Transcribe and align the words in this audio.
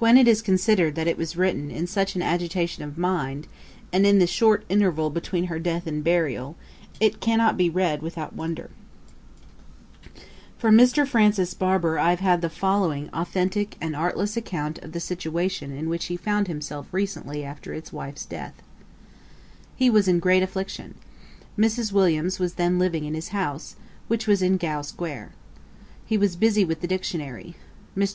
When 0.00 0.18
it 0.18 0.26
is 0.26 0.42
considered 0.42 0.96
that 0.96 1.06
it 1.06 1.16
was 1.16 1.36
written 1.36 1.70
in 1.70 1.86
such 1.86 2.16
an 2.16 2.20
agitation 2.22 2.82
of 2.82 2.98
mind, 2.98 3.46
and 3.92 4.04
in 4.04 4.18
the 4.18 4.26
short 4.26 4.64
interval 4.68 5.08
between 5.08 5.44
her 5.44 5.60
death 5.60 5.86
and 5.86 6.02
burial, 6.02 6.56
it 6.98 7.20
cannot 7.20 7.56
be 7.56 7.70
read 7.70 8.02
without 8.02 8.34
wonder. 8.34 8.70
From 10.58 10.76
Mr. 10.76 11.06
Francis 11.06 11.54
Barber 11.54 11.96
I 11.96 12.10
have 12.10 12.18
had 12.18 12.40
the 12.40 12.50
following 12.50 13.08
authentick 13.14 13.74
and 13.80 13.94
artless 13.94 14.36
account 14.36 14.78
of 14.80 14.90
the 14.90 14.98
situation 14.98 15.70
in 15.70 15.88
which 15.88 16.06
he 16.06 16.16
found 16.16 16.48
him 16.48 16.60
recently 16.90 17.44
after 17.44 17.72
his 17.72 17.92
wife's 17.92 18.24
death: 18.26 18.54
[Page 19.78 19.86
242: 19.86 19.86
Johnson's 19.86 19.86
friends 19.86 19.86
in 19.86 19.86
1752.] 19.86 19.86
He 19.86 19.90
was 19.94 20.08
in 20.08 20.18
great 20.18 20.42
affliction. 20.42 20.94
Mrs. 21.56 21.92
Williams 21.92 22.38
was 22.40 22.54
then 22.54 22.80
living 22.80 23.04
in 23.04 23.14
his 23.14 23.28
house, 23.28 23.76
which 24.08 24.26
was 24.26 24.42
in 24.42 24.56
Gough 24.56 24.86
square. 24.86 25.30
He 26.04 26.18
was 26.18 26.34
busy 26.34 26.64
with 26.64 26.80
the 26.80 26.88
Dictionary. 26.88 27.54
Mr. 27.96 28.10